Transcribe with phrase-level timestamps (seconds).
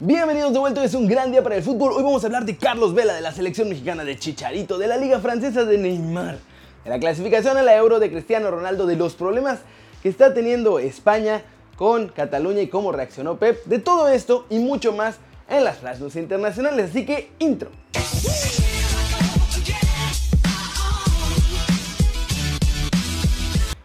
[0.00, 1.92] Bienvenidos de vuelta, es un gran día para el fútbol.
[1.92, 4.96] Hoy vamos a hablar de Carlos Vela, de la selección mexicana de Chicharito, de la
[4.96, 6.38] liga francesa de Neymar,
[6.82, 9.60] de la clasificación a la Euro de Cristiano Ronaldo, de los problemas
[10.02, 11.42] que está teniendo España
[11.76, 15.18] con Cataluña y cómo reaccionó Pep, de todo esto y mucho más
[15.48, 16.90] en las flash internacionales.
[16.90, 17.70] Así que, intro.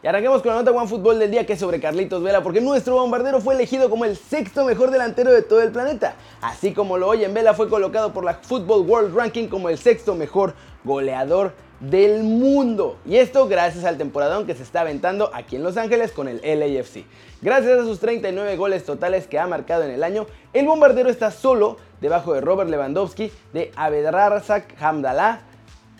[0.10, 2.96] Arranquemos con la nota One Fútbol del día que es sobre Carlitos Vela, porque nuestro
[2.96, 6.16] bombardero fue elegido como el sexto mejor delantero de todo el planeta.
[6.42, 10.16] Así como lo oyen, Vela fue colocado por la Football World Ranking como el sexto
[10.16, 12.98] mejor goleador del mundo.
[13.06, 16.42] Y esto gracias al temporadón que se está aventando aquí en Los Ángeles con el
[16.44, 17.06] LAFC.
[17.44, 21.30] Gracias a sus 39 goles totales que ha marcado en el año, el bombardero está
[21.30, 25.42] solo debajo de Robert Lewandowski, de Abedrazak Hamdallah,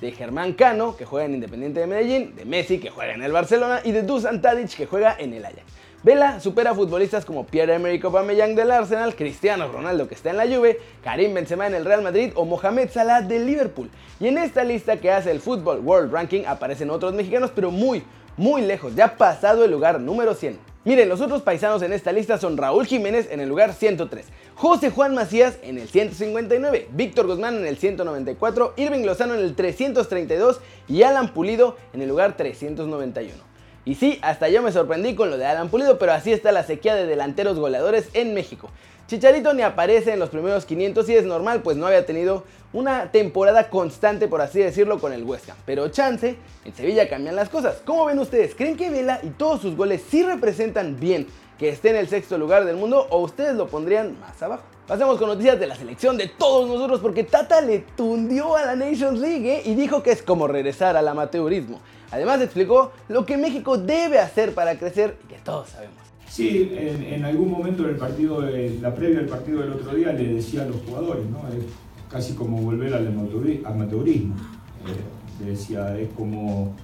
[0.02, 3.32] de Germán Cano, que juega en Independiente de Medellín, de Messi, que juega en el
[3.32, 5.64] Barcelona, y de Dusan Tadic, que juega en el Ajax.
[6.02, 10.80] Vela supera futbolistas como Pierre-Emerick Aubameyang del Arsenal, Cristiano Ronaldo que está en la Juve,
[11.04, 13.90] Karim Benzema en el Real Madrid o Mohamed Salah del Liverpool.
[14.22, 18.02] Y en esta lista que hace el Football World Ranking aparecen otros mexicanos, pero muy,
[18.38, 20.69] muy lejos, ya pasado el lugar número 100.
[20.86, 24.92] Miren, los otros paisanos en esta lista son Raúl Jiménez en el lugar 103, José
[24.92, 30.62] Juan Macías en el 159, Víctor Guzmán en el 194, Irving Lozano en el 332
[30.88, 33.49] y Alan Pulido en el lugar 391.
[33.90, 36.62] Y sí, hasta yo me sorprendí con lo de Alan Pulido, pero así está la
[36.62, 38.70] sequía de delanteros goleadores en México.
[39.08, 43.12] Chicharito ni aparece en los primeros 500 y es normal, pues no había tenido una
[43.12, 45.58] temporada constante, por así decirlo, con el Ham.
[45.66, 47.82] Pero chance, en Sevilla cambian las cosas.
[47.84, 48.54] ¿Cómo ven ustedes?
[48.54, 51.26] ¿Creen que Vela y todos sus goles sí representan bien
[51.60, 54.64] que esté en el sexto lugar del mundo o ustedes lo pondrían más abajo?
[54.88, 58.76] Pasemos con noticias de la selección de todos nosotros porque Tata le tundió a la
[58.76, 59.62] Nations League ¿eh?
[59.66, 61.80] y dijo que es como regresar al amateurismo.
[62.10, 65.98] Además explicó lo que México debe hacer para crecer y que todos sabemos.
[66.28, 70.62] Sí, en, algún momento del partido, la previa del partido del otro día le decía
[70.62, 71.40] a los jugadores, ¿no?
[71.50, 71.66] Es
[72.10, 74.36] casi como volver al amateurismo.
[74.36, 76.76] Eh, le decía, es como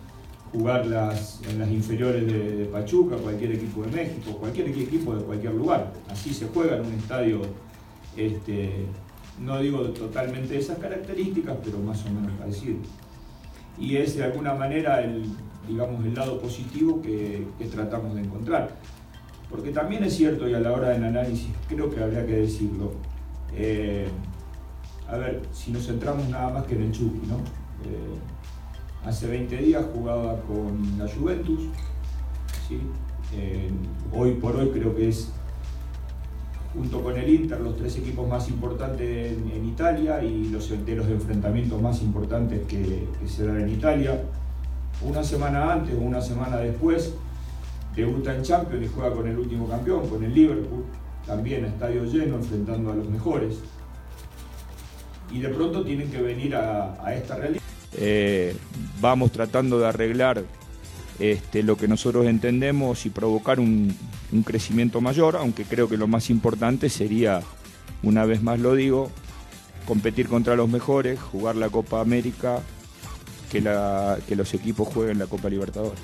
[0.56, 5.94] jugar en las inferiores de, Pachuca, cualquier equipo de México, cualquier equipo de cualquier lugar.
[6.10, 7.42] Así se juega en un estadio,
[8.18, 8.86] este,
[9.40, 12.78] no digo totalmente esas características, pero más o menos parecido
[13.78, 15.26] y es de alguna manera el,
[15.68, 18.70] digamos, el lado positivo que, tratamos de encontrar.
[19.50, 22.94] Porque también es cierto, y a la hora del análisis creo que habría que decirlo,
[23.54, 24.08] eh,
[25.08, 27.36] a ver, si nos centramos nada más que en el Chucky, ¿no?
[27.36, 28.18] Eh,
[29.06, 31.64] hace 20 días jugaba con la Juventus,
[32.68, 32.80] ¿sí?
[34.14, 35.32] Hoy por hoy creo que es
[36.74, 41.82] junto con el Inter, los tres equipos más importantes en, Italia y los, de enfrentamientos
[41.82, 44.22] más importantes que, se dan en Italia.
[45.02, 47.14] Una semana antes o una semana después,
[47.96, 50.86] debuta en Champions y juega con el último campeón, con el Liverpool,
[51.26, 53.60] también a estadio lleno, enfrentando a los mejores.
[55.32, 57.65] Y de pronto tienen que venir a, esta realidad.
[57.98, 58.56] Eh,
[59.00, 60.44] vamos tratando de arreglar
[61.20, 63.96] este, lo que nosotros entendemos y provocar un,
[64.44, 67.42] crecimiento mayor, aunque creo que lo más importante sería,
[68.04, 69.10] una vez más lo digo,
[69.88, 72.60] competir contra los mejores, jugar la Copa América,
[73.50, 73.64] que,
[74.28, 76.02] que los equipos jueguen la Copa Libertadores.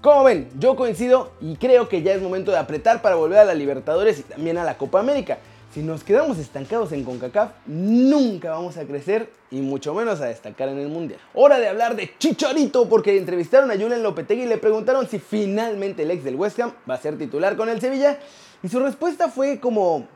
[0.00, 3.44] Como ven, yo coincido y creo que ya es momento de apretar para volver a
[3.44, 5.38] la Libertadores y también a la Copa América.
[5.72, 10.68] Si nos quedamos estancados en CONCACAF, nunca vamos a crecer y mucho menos a destacar
[10.70, 11.20] en el Mundial.
[11.34, 16.04] Hora de hablar de Chicharito porque entrevistaron a Julen Lopetegui y le preguntaron si finalmente
[16.04, 18.18] el ex del West Ham va a ser titular con el Sevilla
[18.62, 20.08] y su respuesta fue como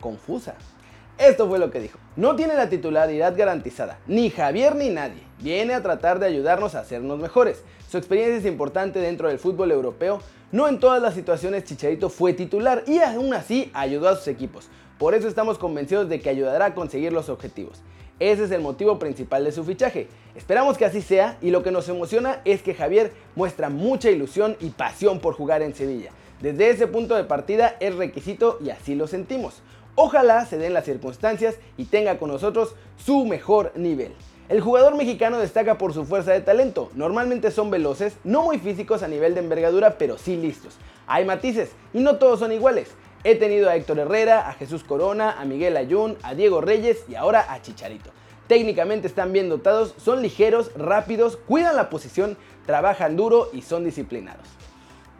[0.00, 0.54] confusa.
[1.18, 1.98] Esto fue lo que dijo.
[2.16, 5.22] No tiene la titularidad garantizada, ni Javier ni nadie.
[5.38, 7.62] Viene a tratar de ayudarnos a hacernos mejores.
[7.88, 10.20] Su experiencia es importante dentro del fútbol europeo.
[10.52, 14.68] No en todas las situaciones Chicharito fue titular y aún así ayudó a sus equipos.
[14.98, 17.82] Por eso estamos convencidos de que ayudará a conseguir los objetivos.
[18.18, 20.08] Ese es el motivo principal de su fichaje.
[20.34, 24.56] Esperamos que así sea y lo que nos emociona es que Javier muestra mucha ilusión
[24.58, 26.12] y pasión por jugar en Sevilla.
[26.40, 29.62] Desde ese punto de partida es requisito y así lo sentimos.
[29.96, 34.12] Ojalá se den las circunstancias y tenga con nosotros su mejor nivel.
[34.48, 36.90] El jugador mexicano destaca por su fuerza de talento.
[36.94, 40.76] Normalmente son veloces, no muy físicos a nivel de envergadura, pero sí listos.
[41.06, 42.94] Hay matices y no todos son iguales.
[43.28, 47.16] He tenido a Héctor Herrera, a Jesús Corona, a Miguel Ayun, a Diego Reyes y
[47.16, 48.12] ahora a Chicharito.
[48.46, 54.46] Técnicamente están bien dotados, son ligeros, rápidos, cuidan la posición, trabajan duro y son disciplinados.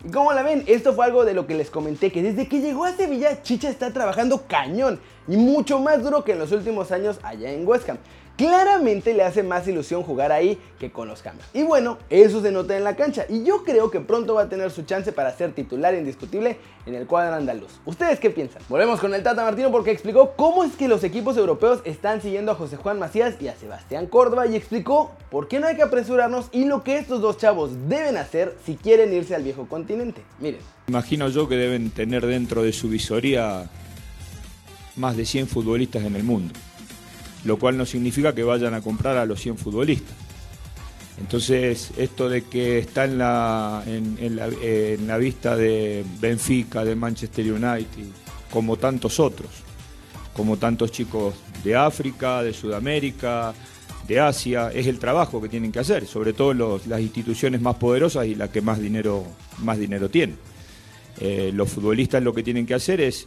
[0.05, 2.61] Y como la ven, esto fue algo de lo que les comenté, que desde que
[2.61, 5.01] llegó a Sevilla, Chicha está trabajando cañón.
[5.29, 7.99] Y mucho más duro que en los últimos años allá en West Ham.
[8.37, 11.49] Claramente le hace más ilusión jugar ahí que con los cambios.
[11.55, 13.25] Y bueno, eso se nota en la cancha.
[13.31, 16.95] Y yo creo que pronto va a tener su chance para ser titular indiscutible en
[16.95, 17.81] el cuadro andaluz.
[17.87, 18.61] ¿Ustedes qué piensan?
[18.69, 22.53] Volvemos con el Tata Martino porque explicó cómo es que los equipos europeos están siguiendo
[22.53, 25.83] a José Juan Macías y a Sebastián Córdoba y explicó por qué no hay que
[25.83, 30.21] apresurarnos y lo que estos dos chavos deben hacer si quieren irse al viejo continente.
[30.41, 30.61] Miren.
[30.89, 33.71] Imagino yo que deben tener dentro de su visoría
[34.97, 36.53] más de 100 futbolistas en el mundo
[37.47, 40.15] lo cual no significa que vayan a comprar a los 100 futbolistas.
[41.19, 48.05] Entonces, esto de que está en la, en, la, vista de Benfica, de Manchester United,
[48.51, 49.49] como tantos otros,
[50.35, 51.35] como tantos chicos
[51.65, 53.55] de África, de Sudamérica,
[54.07, 58.27] de Asia, es el trabajo que tienen que hacer, sobre todo las instituciones más poderosas
[58.27, 59.25] y las que más dinero,
[59.63, 60.37] más dinero tienen.
[61.19, 63.27] Eh, los futbolistas lo que tienen que hacer es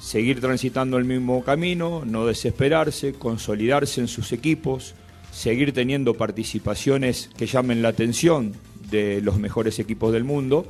[0.00, 4.94] seguir transitando el mismo camino, no desesperarse, consolidarse en sus equipos,
[5.30, 8.54] seguir teniendo participaciones que llamen la atención
[8.90, 10.66] de los mejores equipos del mundo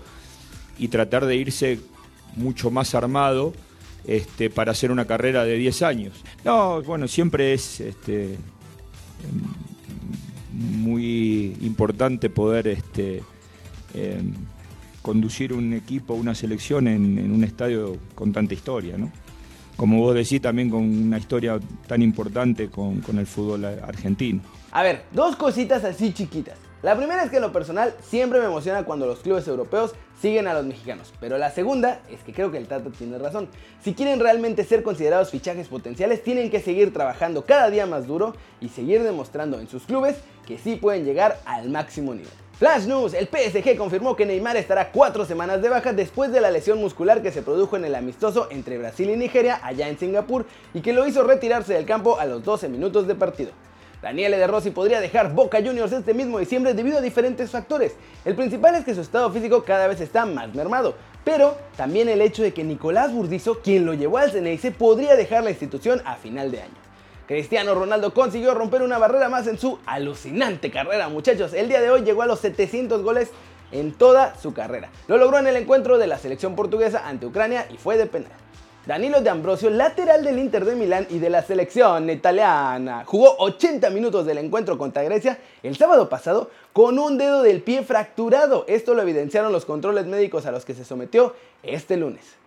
[0.78, 1.78] y tratar de irse
[2.36, 3.54] mucho más armado
[4.04, 6.12] este, para hacer una carrera de 10 años.
[6.44, 8.36] No, bueno, siempre es este,
[10.52, 13.22] muy importante poder este,
[13.94, 14.34] em,
[15.02, 19.10] conducir un equipo, una selección en, un estadio con tanta historia, ¿no?
[19.76, 24.42] Como vos decís, también con una historia tan importante con, el fútbol argentino.
[24.72, 26.58] A ver, dos cositas así chiquitas.
[26.82, 30.46] La primera es que en lo personal siempre me emociona cuando los clubes europeos siguen
[30.48, 33.48] a los mexicanos, pero la segunda es que creo que el Tata tiene razón.
[33.82, 38.34] Si quieren realmente ser considerados fichajes potenciales, tienen que seguir trabajando cada día más duro
[38.60, 40.16] y seguir demostrando en sus clubes
[40.46, 42.32] que sí pueden llegar al máximo nivel.
[42.60, 46.50] Flash News, el PSG confirmó que Neymar estará cuatro semanas de baja después de la
[46.50, 50.44] lesión muscular que se produjo en el amistoso entre Brasil y Nigeria allá en Singapur
[50.74, 53.52] y que lo hizo retirarse del campo a los 12 minutos de partido.
[54.02, 57.94] Daniele De Rossi podría dejar Boca Juniors este mismo diciembre debido a diferentes factores.
[58.26, 62.20] El principal es que su estado físico cada vez está más mermado, pero también el
[62.20, 66.16] hecho de que Nicolás Burdizo, quien lo llevó al Ceneice, podría dejar la institución a
[66.16, 66.89] final de año.
[67.30, 71.52] Cristiano Ronaldo consiguió romper una barrera más en su alucinante carrera, muchachos.
[71.52, 73.30] El día de hoy llegó a los 700 goles
[73.70, 74.90] en toda su carrera.
[75.06, 78.32] Lo logró en el encuentro de la selección portuguesa ante Ucrania y fue de penal.
[78.84, 83.90] Danilo de Ambrosio, lateral del Inter de Milán y de la selección italiana, jugó 80
[83.90, 88.64] minutos del encuentro contra Grecia el sábado pasado con un dedo del pie fracturado.
[88.66, 92.40] Esto lo evidenciaron los controles médicos a los que se sometió este lunes.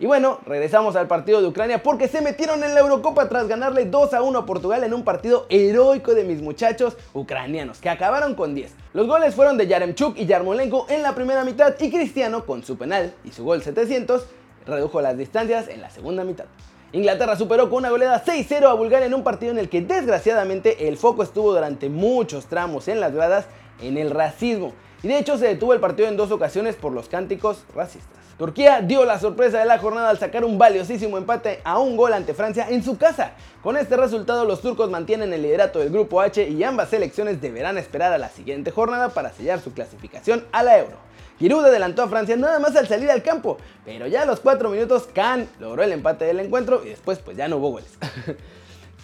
[0.00, 3.84] Y bueno, regresamos al partido de Ucrania porque se metieron en la Eurocopa tras ganarle
[3.84, 8.34] 2 a 1 a Portugal en un partido heroico de mis muchachos ucranianos que acabaron
[8.34, 8.72] con 10.
[8.94, 12.78] Los goles fueron de Yaremchuk y Yarmolenko en la primera mitad y Cristiano con su
[12.78, 14.24] penal y su gol 700
[14.64, 16.46] redujo las distancias en la segunda mitad.
[16.92, 20.88] Inglaterra superó con una goleada 6-0 a Bulgaria en un partido en el que desgraciadamente
[20.88, 23.48] el foco estuvo durante muchos tramos en las gradas
[23.82, 27.10] en el racismo y de hecho se detuvo el partido en dos ocasiones por los
[27.10, 28.19] cánticos racistas.
[28.40, 32.14] Turquía dio la sorpresa de la jornada al sacar un valiosísimo empate a un gol
[32.14, 33.32] ante Francia en su casa.
[33.62, 37.76] Con este resultado los turcos mantienen el liderato del grupo H y ambas selecciones deberán
[37.76, 40.96] esperar a la siguiente jornada para sellar su clasificación a la Euro.
[41.38, 44.70] Giroud adelantó a Francia nada más al salir al campo, pero ya a los 4
[44.70, 47.98] minutos Kahn logró el empate del encuentro y después pues ya no hubo goles.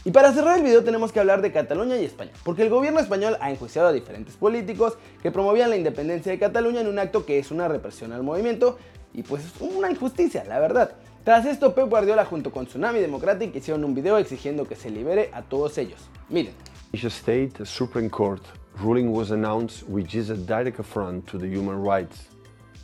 [0.06, 3.00] Y para cerrar el video tenemos que hablar de Cataluña y España, porque el gobierno
[3.00, 7.27] español ha enjuiciado a diferentes políticos que promovían la independencia de Cataluña en un acto
[7.27, 8.79] que es una represión al movimiento
[9.17, 10.93] y pues es una injusticia, la verdad.
[11.25, 15.31] Tras esto, Pep Guardiola junto con Tsunami Democratic hicieron un video exigiendo que se libere
[15.33, 15.99] a todos ellos.
[16.29, 16.53] Miren.
[16.93, 18.43] State Supreme Court
[18.79, 22.29] ruling was announced which is a direct affront to the human rights,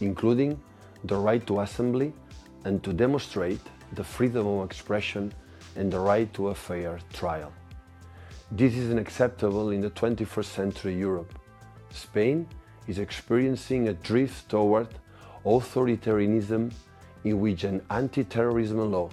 [0.01, 0.59] including
[1.05, 2.13] the right to assembly
[2.65, 3.61] and to demonstrate
[3.95, 5.33] the freedom of expression
[5.77, 7.53] and the right to a fair trial.
[8.51, 11.39] This is unacceptable in the 21st century Europe.
[11.91, 12.47] Spain
[12.89, 14.89] is experiencing a drift toward
[15.45, 16.73] authoritarianism
[17.25, 19.11] in which an anti-terrorism law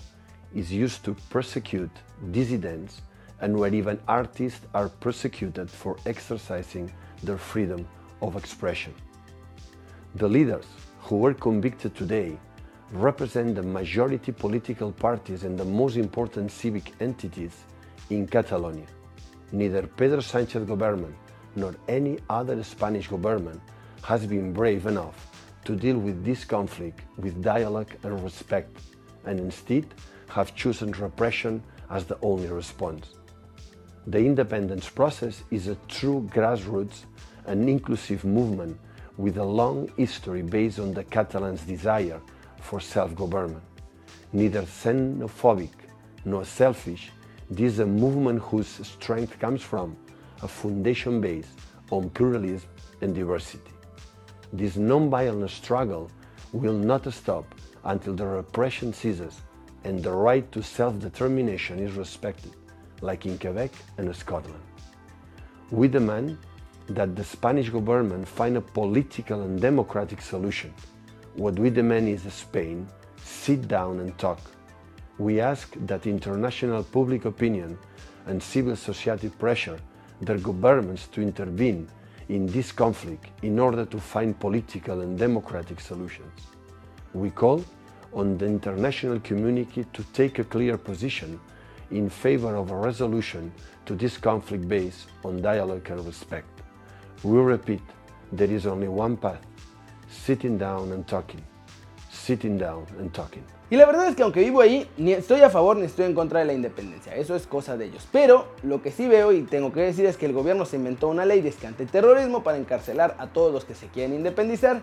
[0.53, 1.91] is used to persecute
[2.31, 3.01] dissidents
[3.41, 6.91] and where even artists are persecuted for exercising
[7.23, 7.87] their freedom
[8.21, 8.93] of expression.
[10.15, 10.65] The leaders
[11.01, 12.37] who were convicted today
[12.91, 17.63] represent the majority political parties and the most important civic entities
[18.09, 18.87] in Catalonia.
[19.51, 21.15] Neither Pedro Sánchez government
[21.55, 23.61] nor any other Spanish government
[24.03, 25.28] has been brave enough
[25.69, 28.75] to deal with this conflict with dialogue and respect,
[29.25, 29.85] and instead
[30.27, 31.61] have chosen repression
[31.91, 33.13] as the only response.
[34.07, 37.05] The independence process is a true grassroots
[37.45, 38.79] and inclusive movement
[39.17, 42.19] with a long history based on the Catalans' desire
[42.61, 43.61] for self-government.
[44.33, 45.75] Neither xenophobic
[46.25, 47.11] nor selfish,
[47.47, 49.95] this is a movement whose strength comes from
[50.41, 51.53] a foundation based
[51.91, 52.67] on pluralism
[53.01, 53.71] and diversity.
[54.51, 56.09] This non-violent struggle
[56.53, 57.53] will not stop
[57.83, 59.41] until the repression ceases
[59.83, 62.53] and the right to self-determination is respected,
[63.01, 64.63] like in Quebec and Scotland.
[65.71, 66.37] We demand
[66.89, 70.73] that the Spanish government find a political and democratic solution.
[71.35, 72.87] What we demand is Spain
[73.23, 74.39] sit down and talk.
[75.19, 77.77] We ask that international public opinion
[78.25, 79.79] and civil society pressure
[80.21, 81.87] their governments to intervene
[82.29, 86.47] in this conflict in order to find political and democratic solutions.
[87.13, 87.65] We call
[88.13, 91.39] on the international community to take a clear position
[91.91, 93.51] in favor of a resolution
[93.85, 96.47] to this conflict based on dialogue and respect.
[97.23, 97.81] We repeat,
[98.31, 99.41] there is only one path,
[100.07, 101.41] sitting down and talking,
[102.29, 103.43] sitting down and talking.
[103.71, 106.13] Y la verdad es que aunque vivo ahí, ni estoy a favor ni estoy en
[106.13, 108.07] contra de la independencia, eso es cosa de ellos.
[108.11, 111.07] Pero lo que sí veo y tengo que decir es que el gobierno se inventó
[111.07, 111.51] una ley de
[111.91, 114.81] terrorismo para encarcelar a todos los que se quieren independizar.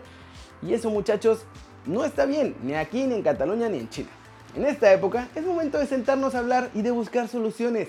[0.61, 1.45] Y eso muchachos
[1.85, 4.09] no está bien, ni aquí, ni en Cataluña, ni en Chile.
[4.57, 7.89] En esta época es momento de sentarnos a hablar y de buscar soluciones.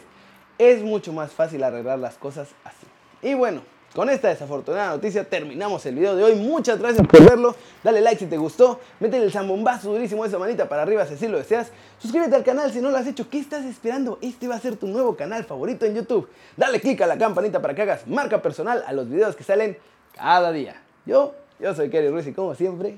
[0.60, 2.86] Es mucho más fácil arreglar las cosas así.
[3.21, 3.62] Y bueno,
[3.95, 6.36] con esta desafortunada noticia terminamos el video de hoy.
[6.36, 7.55] Muchas gracias por verlo.
[7.83, 8.79] Dale like si te gustó.
[9.00, 11.71] Métele el zambombazo durísimo esa manita para arriba si así lo deseas.
[11.97, 13.29] Suscríbete al canal si no lo has hecho.
[13.29, 14.19] ¿Qué estás esperando?
[14.21, 16.29] Este va a ser tu nuevo canal favorito en YouTube.
[16.55, 19.77] Dale click a la campanita para que hagas marca personal a los videos que salen
[20.15, 20.81] cada día.
[21.05, 22.97] Yo, yo soy Kerry Ruiz y como siempre,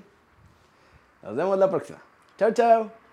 [1.24, 2.00] nos vemos la próxima.
[2.38, 3.09] Chao, chao.